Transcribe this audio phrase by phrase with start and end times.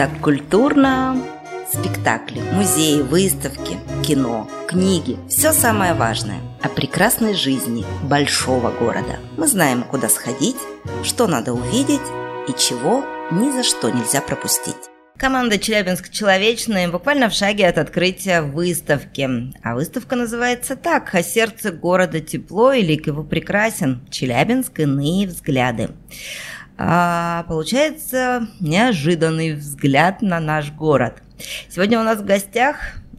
[0.00, 1.22] так культурно.
[1.70, 9.18] Спектакли, музеи, выставки, кино, книги– все самое важное о прекрасной жизни большого города.
[9.36, 10.56] Мы знаем, куда сходить,
[11.02, 12.00] что надо увидеть
[12.48, 14.74] и чего ни за что нельзя пропустить.
[15.18, 19.28] Команда «Челябинск человечная» буквально в шаге от открытия выставки.
[19.62, 24.00] А выставка называется так «О сердце города тепло и лик его прекрасен.
[24.08, 24.80] Челябинск.
[24.80, 25.90] Иные взгляды».
[26.82, 31.22] А, получается неожиданный взгляд на наш город.
[31.68, 32.76] Сегодня у нас в гостях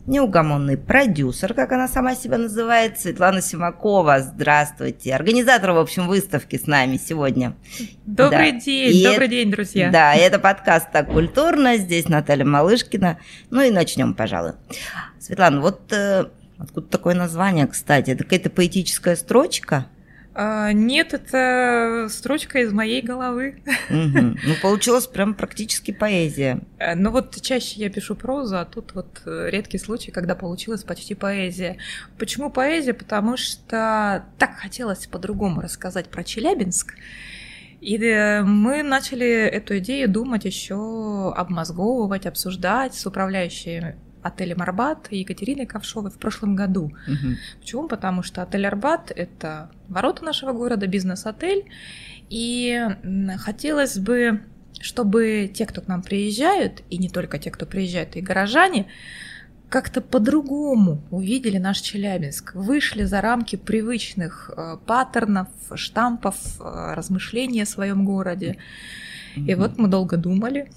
[0.07, 4.19] неугомонный продюсер, как она сама себя называет, Светлана Симакова.
[4.21, 5.13] Здравствуйте.
[5.13, 7.55] Организатор, в общем, выставки с нами сегодня.
[8.07, 8.59] Добрый да.
[8.61, 9.91] день, и добрый это, день, друзья.
[9.91, 11.77] Да, это подкаст «Так культурно».
[11.77, 13.19] Здесь Наталья Малышкина.
[13.51, 14.53] Ну и начнем, пожалуй.
[15.19, 16.25] Светлана, вот э,
[16.57, 18.09] откуда такое название, кстати?
[18.09, 19.85] Это какая-то поэтическая строчка–
[20.33, 23.61] а, нет, это строчка из моей головы.
[23.89, 24.37] Угу.
[24.43, 26.61] Ну, получилось прям практически поэзия.
[26.77, 30.83] Э, ну вот чаще я пишу прозу, а тут вот э, редкий случай, когда получилась
[30.83, 31.77] почти поэзия.
[32.17, 32.93] Почему поэзия?
[32.93, 36.95] Потому что так хотелось по-другому рассказать про Челябинск.
[37.81, 45.17] И э, мы начали эту идею думать еще, обмозговывать, обсуждать с управляющими отелем Арбат и
[45.19, 46.91] Екатериной Ковшовой в прошлом году.
[47.07, 47.35] Угу.
[47.59, 47.87] Почему?
[47.87, 51.65] Потому что отель Арбат это ворота нашего города, бизнес-отель.
[52.29, 52.79] И
[53.39, 54.41] хотелось бы,
[54.79, 58.87] чтобы те, кто к нам приезжают, и не только те, кто приезжают, и горожане,
[59.71, 67.65] как-то по-другому увидели наш Челябинск, вышли за рамки привычных э, паттернов, штампов, э, размышлений о
[67.65, 68.57] своем городе.
[69.35, 69.45] Mm-hmm.
[69.49, 70.69] И вот мы долго думали,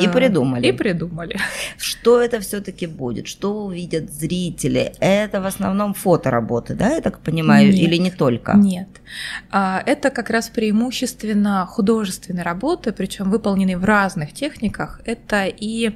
[0.00, 0.66] и придумали.
[0.66, 1.38] И придумали.
[1.78, 3.26] Что это все-таки будет?
[3.26, 4.92] Что увидят зрители?
[5.00, 8.54] Это в основном фотоработы, да, я так понимаю, нет, или не только?
[8.56, 8.88] Нет.
[9.50, 15.00] А, это как раз преимущественно художественные работы, причем выполненные в разных техниках.
[15.04, 15.92] Это и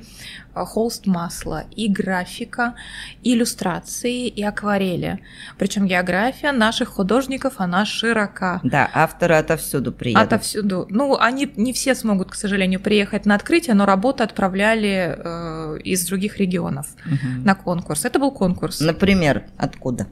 [0.55, 2.75] Э, холст масла, и графика,
[3.23, 5.21] и иллюстрации, и акварели.
[5.59, 8.61] Причем география наших художников, она широка.
[8.65, 10.25] Да, авторы отовсюду приедут.
[10.25, 10.87] Отовсюду.
[10.91, 16.07] Ну, они не все смогут, к сожалению, приехать на открытие, но работы отправляли э, из
[16.07, 17.45] других регионов угу.
[17.45, 18.05] на конкурс.
[18.05, 18.81] Это был конкурс.
[18.81, 20.07] Например, откуда?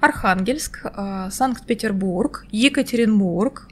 [0.00, 3.68] Архангельск, э, Санкт-Петербург, Екатеринбург,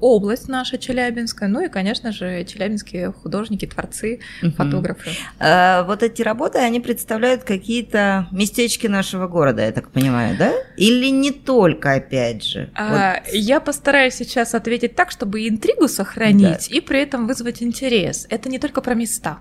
[0.00, 4.52] область наша Челябинская, ну и, конечно же, челябинские художники, творцы, угу.
[4.52, 5.10] фотографы.
[5.38, 10.52] А, вот эти работы, они представляют какие-то местечки нашего города, я так понимаю, да?
[10.76, 12.70] Или не только, опять же?
[12.74, 13.32] А, вот.
[13.32, 16.76] Я постараюсь сейчас ответить так, чтобы интригу сохранить да.
[16.76, 18.26] и при этом вызвать интерес.
[18.30, 19.38] Это не только про места.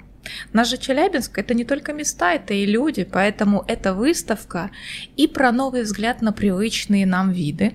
[0.54, 4.72] Наш же Челябинск это не только места, это и люди, поэтому эта выставка
[5.18, 7.74] и про новый взгляд на привычные нам виды,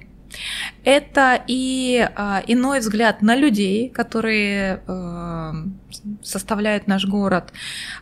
[0.85, 5.53] это и э, иной взгляд на людей, которые э,
[6.23, 7.53] составляют наш город.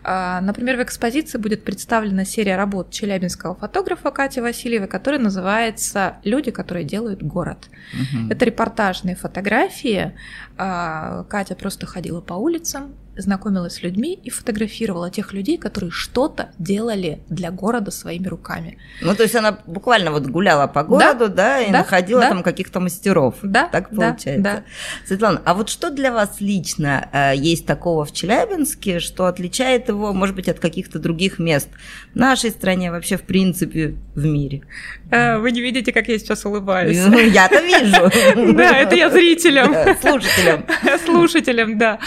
[0.05, 6.51] Э, например, в экспозиции будет представлена серия работ челябинского фотографа Кати Васильевой, которая называется «Люди,
[6.51, 7.69] которые делают город».
[7.93, 8.33] Угу.
[8.33, 10.12] Это репортажные фотографии.
[10.59, 16.51] Э, Катя просто ходила по улицам, знакомилась с людьми и фотографировала тех людей, которые что-то
[16.59, 18.79] делали для города своими руками.
[19.01, 22.29] Ну, то есть она буквально вот гуляла по городу, да, да и да, находила да.
[22.29, 23.37] там каких-то мастеров.
[23.43, 23.69] Да.
[23.69, 24.43] Так получается.
[24.43, 24.63] Да, да.
[25.07, 30.13] Светлана, а вот что для вас лично э, есть такого в Челябинске, что отличает его,
[30.13, 31.69] может быть, от каких-то других мест
[32.13, 34.63] в нашей стране, вообще в принципе в мире?
[35.11, 36.99] Э, вы не видите, как я сейчас улыбаюсь.
[37.07, 38.55] Ну, я-то вижу.
[38.55, 39.75] Да, это я зрителям.
[40.01, 40.65] Слушателям.
[41.05, 41.99] Слушателям, да.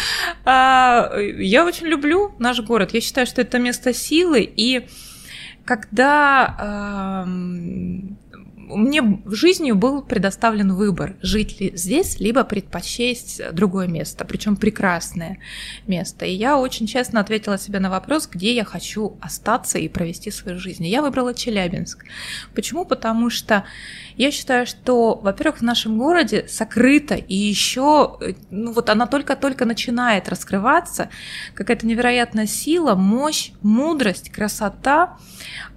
[1.39, 2.93] Я очень люблю наш город.
[2.93, 4.41] Я считаю, что это место силы.
[4.41, 4.87] И
[5.65, 7.25] когда
[8.67, 15.39] мне в жизни был предоставлен выбор, жить ли здесь, либо предпочесть другое место, причем прекрасное
[15.87, 16.25] место.
[16.25, 20.59] И я очень честно ответила себе на вопрос, где я хочу остаться и провести свою
[20.59, 20.85] жизнь.
[20.85, 22.05] Я выбрала Челябинск.
[22.53, 22.85] Почему?
[22.85, 23.63] Потому что
[24.17, 28.17] я считаю, что, во-первых, в нашем городе сокрыто, и еще,
[28.49, 31.09] ну вот она только-только начинает раскрываться,
[31.53, 35.17] какая-то невероятная сила, мощь, мудрость, красота,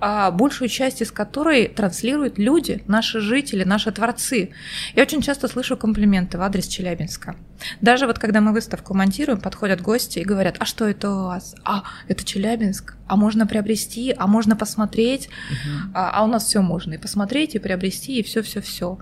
[0.00, 4.50] а, большую часть из которой транслируют люди, наши жители, наши творцы.
[4.94, 7.36] Я очень часто слышу комплименты в адрес Челябинска.
[7.80, 11.54] Даже вот когда мы выставку монтируем, подходят гости и говорят, а что это у вас?
[11.64, 12.94] А, это Челябинск.
[13.06, 15.28] А можно приобрести, а можно посмотреть.
[15.28, 15.90] Угу.
[15.94, 18.98] А, а у нас все можно и посмотреть, и приобрести, и все-все-все.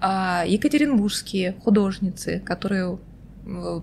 [0.00, 2.98] А, екатеринбургские художницы, которые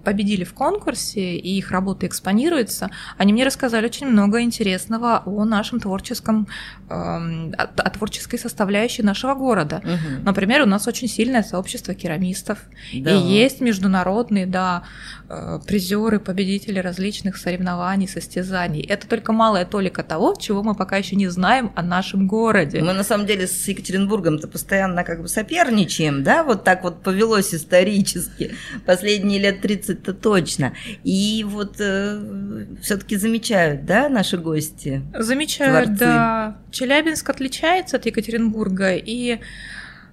[0.04, 5.80] победили в конкурсе, и их работа экспонируется, они мне рассказали очень много интересного о нашем
[5.80, 6.48] творческом,
[6.90, 9.78] эм, о творческой составляющей нашего города.
[9.78, 10.24] Угу.
[10.26, 12.60] Например, у нас очень сильное сообщество керамистов,
[12.94, 13.12] да.
[13.12, 14.84] и есть международные, да,
[15.30, 18.82] э, призеры, победители различных соревнований, состязаний.
[18.82, 22.82] Это только малая толика того, чего мы пока еще не знаем о нашем городе.
[22.82, 27.54] Мы на самом деле с Екатеринбургом-то постоянно как бы соперничаем, да, вот так вот повелось
[27.54, 28.56] исторически,
[28.86, 30.74] последние лет 30-то точно.
[31.04, 35.02] И вот э, все-таки замечают, да, наши гости?
[35.18, 36.00] Замечают, творцы.
[36.00, 36.58] да.
[36.72, 39.40] Челябинск отличается от Екатеринбурга, и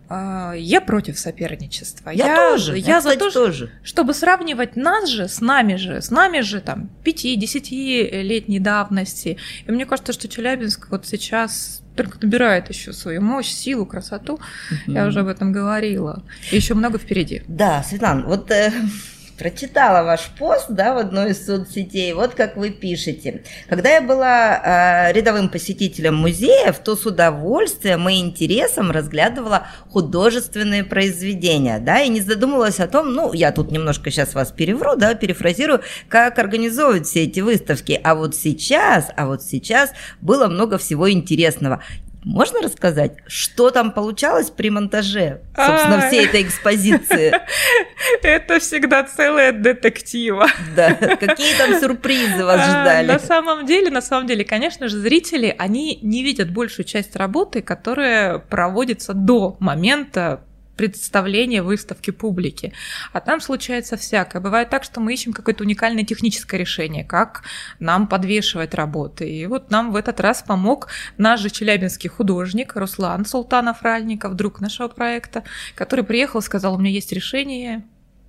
[0.09, 2.11] э, я против соперничества.
[2.11, 2.79] Я, я тоже.
[2.79, 3.71] Я, я за то, тоже.
[3.83, 9.37] чтобы сравнивать нас же с нами же, с нами же там 5-10 летней давности.
[9.67, 14.35] И мне кажется, что Челябинск вот сейчас только набирает еще свою мощь, силу, красоту.
[14.35, 14.93] Угу.
[14.93, 16.23] Я уже об этом говорила.
[16.51, 17.43] И еще много впереди.
[17.47, 18.73] Да, Светлана, вот э,
[19.41, 22.13] прочитала ваш пост да, в одной из соцсетей.
[22.13, 23.43] Вот как вы пишете.
[23.71, 31.79] Когда я была э, рядовым посетителем музеев, то с удовольствием и интересом разглядывала художественные произведения,
[31.79, 35.81] да, и не задумывалась о том, ну, я тут немножко сейчас вас перевру, да, перефразирую,
[36.09, 37.99] как организовывать все эти выставки.
[38.05, 41.83] А вот сейчас, а вот сейчас было много всего интересного.
[42.25, 47.35] Можно рассказать, что там получалось при монтаже, собственно, всей этой экспозиции?
[48.23, 50.47] Это всегда целая детектива.
[50.77, 53.07] Да, какие там сюрпризы вас а, ждали?
[53.07, 57.61] На самом деле, на самом деле, конечно же, зрители, они не видят большую часть работы,
[57.61, 60.45] которая проводится до момента
[60.81, 62.73] представления выставки публики.
[63.13, 64.41] А там случается всякое.
[64.41, 67.43] Бывает так, что мы ищем какое-то уникальное техническое решение, как
[67.81, 69.31] нам подвешивать работы.
[69.31, 70.89] И вот нам в этот раз помог
[71.19, 75.45] наш же челябинский художник Руслан Султанов Ральников, друг нашего проекта,
[75.75, 77.83] который приехал и сказал, у меня есть решение,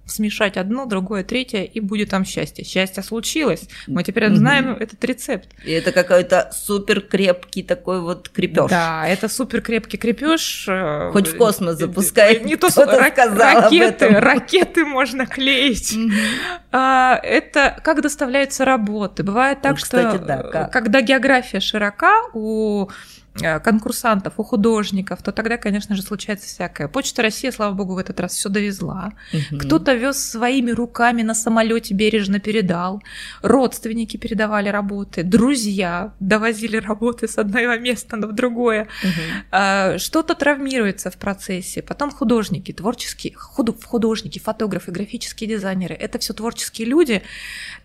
[0.06, 2.64] смешать одно, другое, третье, и будет там счастье.
[2.64, 3.68] Счастье случилось.
[3.88, 4.84] Мы теперь знаем mm-hmm.
[4.84, 5.50] этот рецепт.
[5.64, 8.70] И это какой-то супер крепкий такой вот крепеж.
[8.70, 10.66] Да, это супер крепкий крепеж.
[10.68, 12.46] Э, Хоть в космос запускает.
[12.46, 15.94] Не то, что ракеты, ракеты можно клеить.
[15.94, 17.20] Mm-hmm.
[17.24, 19.24] Это как доставляются работы.
[19.24, 23.21] Бывает так, ну, кстати, что да, когда география широка, у Э,
[23.64, 26.88] конкурсантов, у художников, то тогда, конечно же, случается всякое.
[26.88, 29.14] Почта России, слава богу, в этот раз все довезла.
[29.34, 29.60] Угу.
[29.60, 33.02] Кто-то вез своими руками на самолете бережно передал.
[33.42, 38.88] Родственники передавали работы, друзья довозили работы с одного места в другое.
[39.04, 40.00] Угу.
[40.00, 41.82] Что-то травмируется в процессе.
[41.82, 45.96] Потом художники, творческие художники, фотографы, графические дизайнеры.
[45.96, 47.22] Это все творческие люди,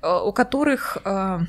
[0.02, 1.40] э, у которых э,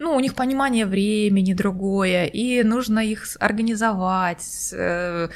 [0.00, 5.28] ну, у них понимание времени другое, и нужно их организовать, э,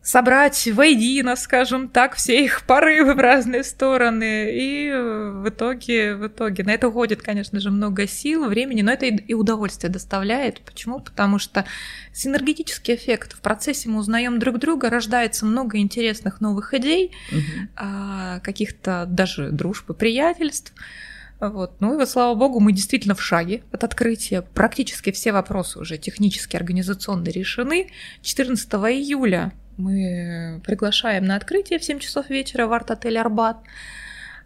[0.00, 4.48] собрать воедино, скажем так, все их порывы в разные стороны.
[4.52, 9.06] И в итоге, в итоге на это уходит, конечно же, много сил, времени, но это
[9.06, 10.60] и удовольствие доставляет.
[10.60, 11.00] Почему?
[11.00, 11.64] Потому что
[12.14, 13.34] синергетический эффект.
[13.34, 17.84] В процессе мы узнаем друг друга, рождается много интересных новых идей, угу.
[18.44, 20.72] каких-то даже дружб и приятельств.
[21.40, 21.80] Вот.
[21.80, 24.42] Ну и вот, слава богу, мы действительно в шаге от открытия.
[24.42, 27.90] Практически все вопросы уже технически, организационно решены.
[28.22, 33.58] 14 июля мы приглашаем на открытие в 7 часов вечера в арт-отель «Арбат».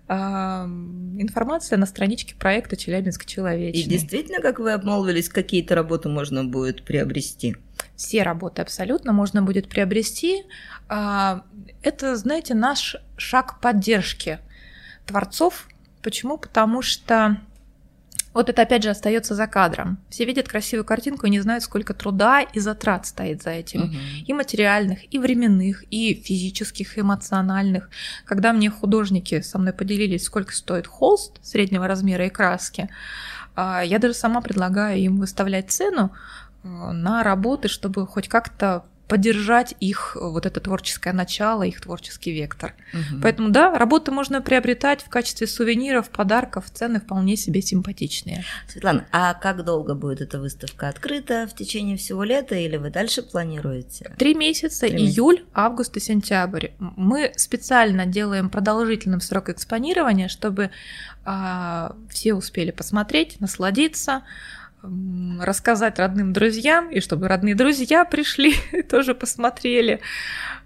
[0.08, 3.80] Информация на страничке проекта «Челябинск человечный».
[3.80, 7.56] И действительно, как вы обмолвились, какие-то работы можно будет приобрести?
[7.96, 10.42] Все работы абсолютно можно будет приобрести.
[10.88, 11.44] А,
[11.82, 14.40] это, знаете, наш шаг поддержки
[15.06, 15.68] творцов,
[16.02, 16.36] Почему?
[16.36, 17.38] Потому что
[18.34, 19.98] вот это опять же остается за кадром.
[20.08, 23.84] Все видят красивую картинку и не знают, сколько труда и затрат стоит за этим.
[23.84, 23.96] Угу.
[24.26, 27.90] И материальных, и временных, и физических, и эмоциональных.
[28.24, 32.88] Когда мне художники со мной поделились, сколько стоит холст среднего размера и краски,
[33.54, 36.12] а, я даже сама предлагаю им выставлять цену
[36.64, 42.32] э, на работы, чтобы хоть как-то поддержать их э, вот это творческое начало, их творческий
[42.32, 42.74] вектор.
[42.94, 43.20] Угу.
[43.20, 48.42] Поэтому да, работы можно приобретать в качестве сувениров, подарков, цены вполне себе симпатичные.
[48.66, 51.46] Светлана, а как долго будет эта выставка открыта?
[51.46, 54.14] В течение всего лета или вы дальше планируете?
[54.16, 55.50] Три месяца, Три июль, месяца.
[55.52, 56.68] август и сентябрь.
[56.78, 60.70] Мы специально делаем продолжительным срок экспонирования, чтобы
[61.26, 64.22] а, все успели посмотреть, насладиться
[64.82, 68.54] рассказать родным друзьям, и чтобы родные друзья пришли
[68.90, 70.00] тоже посмотрели.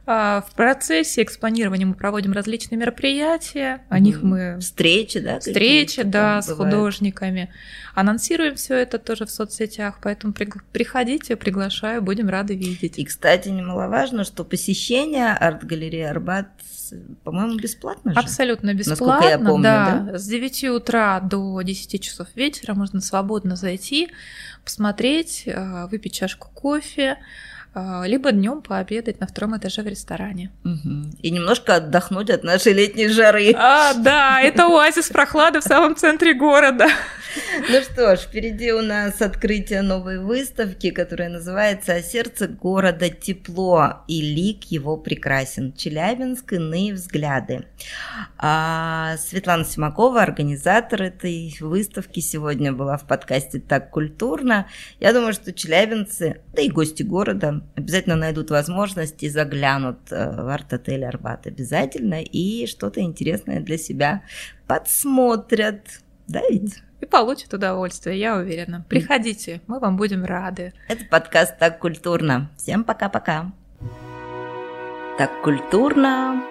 [0.08, 4.58] А, в процессе экспонирования мы проводим различные мероприятия, о них мы...
[4.60, 5.40] Встречи, да?
[5.40, 6.74] Встречи, да, с бывают.
[6.74, 7.50] художниками.
[7.94, 12.98] Анонсируем все это тоже в соцсетях, поэтому приходите, приглашаю, будем рады видеть.
[12.98, 16.46] И, кстати, немаловажно, что посещение арт-галереи Арбат
[17.24, 18.18] по-моему, бесплатно же?
[18.20, 20.08] Абсолютно бесплатно, Насколько я помню, да.
[20.12, 20.18] да.
[20.18, 24.08] С 9 утра до 10 часов вечера можно свободно зайти,
[24.64, 27.18] посмотреть, э, выпить чашку кофе,
[28.04, 30.50] либо днем пообедать на втором этаже в ресторане.
[30.64, 31.16] Угу.
[31.22, 33.52] И немножко отдохнуть от нашей летней жары.
[33.56, 36.86] А, да, это оазис прохлады в самом центре города.
[37.70, 44.20] Ну что ж, впереди у нас открытие новой выставки, которая называется «Сердце города тепло и
[44.20, 45.72] лик его прекрасен.
[45.72, 46.54] Челябинск.
[46.54, 47.66] Иные взгляды».
[48.38, 54.68] А Светлана Симакова, организатор этой выставки, сегодня была в подкасте «Так культурно».
[55.00, 60.48] Я думаю, что челябинцы, да и гости города обязательно найдут возможность и заглянут э, в
[60.48, 64.22] арт-отель «Арбат» обязательно и что-то интересное для себя
[64.66, 65.80] подсмотрят.
[66.28, 66.82] Да ведь?
[67.00, 68.84] и получит удовольствие, я уверена.
[68.88, 70.72] Приходите, мы вам будем рады.
[70.88, 72.50] Это подкаст «Так культурно».
[72.56, 73.52] Всем пока-пока.
[75.18, 76.42] Так культурно.